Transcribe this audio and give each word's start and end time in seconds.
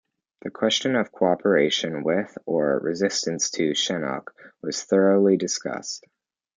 The 0.41 0.49
question 0.49 0.95
of 0.95 1.11
cooperation 1.11 2.03
with, 2.03 2.35
or 2.47 2.79
resistance 2.79 3.51
to, 3.51 3.73
Sihanouk 3.73 4.29
was 4.63 4.83
thoroughly 4.83 5.37
discussed. 5.37 6.07